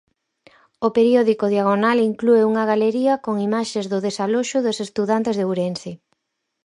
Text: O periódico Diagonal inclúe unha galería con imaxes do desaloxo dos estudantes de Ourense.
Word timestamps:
O 0.87 0.89
periódico 0.97 1.45
Diagonal 1.53 1.97
inclúe 2.09 2.47
unha 2.51 2.67
galería 2.71 3.13
con 3.25 3.35
imaxes 3.47 3.85
do 3.91 3.99
desaloxo 4.07 4.57
dos 4.65 4.77
estudantes 4.85 5.35
de 5.35 5.45
Ourense. 5.49 5.91